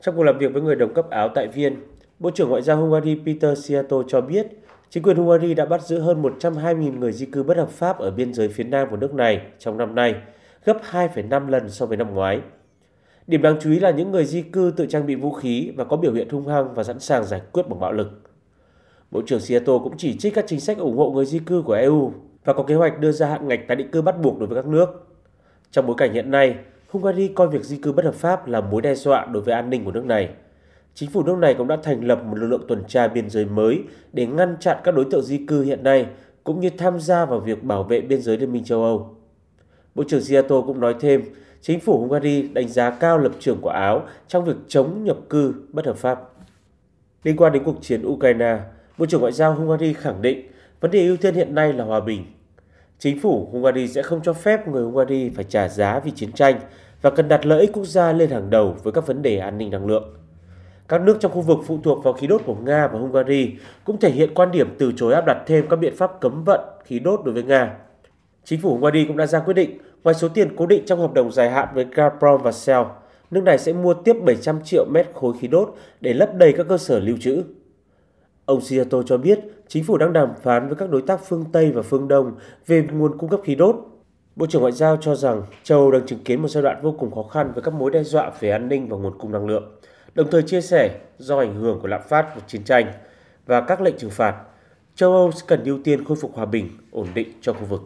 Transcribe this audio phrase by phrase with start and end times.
[0.00, 1.76] Trong cuộc làm việc với người đồng cấp Áo tại Viên,
[2.18, 4.46] Bộ trưởng Ngoại giao Hungary Peter Siato cho biết
[4.90, 8.10] chính quyền Hungary đã bắt giữ hơn 120.000 người di cư bất hợp pháp ở
[8.10, 10.14] biên giới phía nam của nước này trong năm nay,
[10.64, 12.40] gấp 2,5 lần so với năm ngoái.
[13.26, 15.84] Điểm đáng chú ý là những người di cư tự trang bị vũ khí và
[15.84, 18.08] có biểu hiện hung hăng và sẵn sàng giải quyết bằng bạo lực.
[19.10, 21.72] Bộ trưởng Seattle cũng chỉ trích các chính sách ủng hộ người di cư của
[21.72, 22.12] EU
[22.44, 24.62] và có kế hoạch đưa ra hạn ngạch tái định cư bắt buộc đối với
[24.62, 25.08] các nước.
[25.70, 26.56] Trong bối cảnh hiện nay,
[26.88, 29.70] Hungary coi việc di cư bất hợp pháp là mối đe dọa đối với an
[29.70, 30.28] ninh của nước này.
[30.94, 33.44] Chính phủ nước này cũng đã thành lập một lực lượng tuần tra biên giới
[33.44, 33.82] mới
[34.12, 36.06] để ngăn chặn các đối tượng di cư hiện nay
[36.44, 39.16] cũng như tham gia vào việc bảo vệ biên giới Liên minh châu Âu.
[39.94, 41.22] Bộ trưởng Seattle cũng nói thêm,
[41.60, 45.54] chính phủ Hungary đánh giá cao lập trường của Áo trong việc chống nhập cư
[45.72, 46.20] bất hợp pháp.
[47.24, 48.58] Liên quan đến cuộc chiến Ukraine,
[48.98, 50.48] Bộ trưởng Ngoại giao Hungary khẳng định
[50.80, 52.24] vấn đề ưu tiên hiện nay là hòa bình.
[52.98, 56.60] Chính phủ Hungary sẽ không cho phép người Hungary phải trả giá vì chiến tranh
[57.02, 59.58] và cần đặt lợi ích quốc gia lên hàng đầu với các vấn đề an
[59.58, 60.14] ninh năng lượng.
[60.88, 63.52] Các nước trong khu vực phụ thuộc vào khí đốt của Nga và Hungary
[63.84, 66.60] cũng thể hiện quan điểm từ chối áp đặt thêm các biện pháp cấm vận
[66.84, 67.74] khí đốt đối với Nga.
[68.44, 71.14] Chính phủ Hungary cũng đã ra quyết định, ngoài số tiền cố định trong hợp
[71.14, 72.84] đồng dài hạn với Gazprom và Shell,
[73.30, 76.66] nước này sẽ mua tiếp 700 triệu mét khối khí đốt để lấp đầy các
[76.68, 77.42] cơ sở lưu trữ.
[78.48, 81.72] Ông Siato cho biết chính phủ đang đàm phán với các đối tác phương Tây
[81.72, 82.34] và phương Đông
[82.66, 83.76] về nguồn cung cấp khí đốt.
[84.36, 86.94] Bộ trưởng Ngoại giao cho rằng châu Âu đang chứng kiến một giai đoạn vô
[86.98, 89.46] cùng khó khăn với các mối đe dọa về an ninh và nguồn cung năng
[89.46, 89.78] lượng,
[90.14, 92.92] đồng thời chia sẻ do ảnh hưởng của lạm phát và chiến tranh
[93.46, 94.34] và các lệnh trừng phạt,
[94.94, 97.82] châu Âu cần ưu tiên khôi phục hòa bình, ổn định cho khu vực.